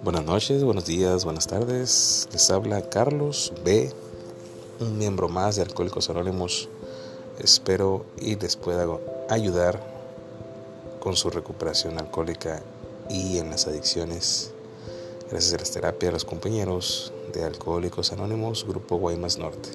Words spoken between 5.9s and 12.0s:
Anónimos. Espero y les pueda ayudar con su recuperación